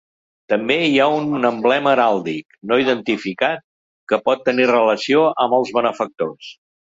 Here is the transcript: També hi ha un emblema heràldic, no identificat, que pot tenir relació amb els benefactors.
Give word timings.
També 0.51 0.75
hi 0.85 0.95
ha 1.01 1.09
un 1.17 1.47
emblema 1.49 1.91
heràldic, 1.91 2.57
no 2.71 2.79
identificat, 2.85 3.61
que 4.13 4.19
pot 4.31 4.43
tenir 4.49 4.67
relació 4.71 5.23
amb 5.47 5.59
els 5.61 5.77
benefactors. 5.81 6.51